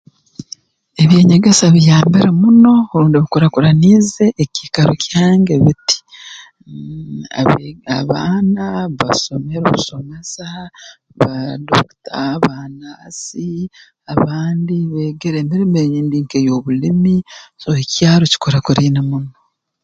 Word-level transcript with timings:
Eby'enyegesa 1.03 1.65
biyambire 1.75 2.29
muno 2.41 2.73
rundi 2.99 3.17
bikurakuraniize 3.23 4.25
ekiikaro 4.43 4.93
kyange 5.05 5.53
biti 5.65 5.97
mmh 6.67 7.25
abe 7.41 7.65
abaana 7.99 8.63
bbasomere 8.91 9.65
obusomesa 9.69 10.47
baadokita 11.19 12.19
baanaasi 12.45 13.49
abandi 14.13 14.75
beegere 14.93 15.37
emirimo 15.43 15.77
eyindi 15.83 16.15
nk'ey'obulimi 16.23 17.15
so 17.61 17.69
ekyaro 17.83 18.23
kikurakuraine 18.31 18.99
muno 19.09 19.31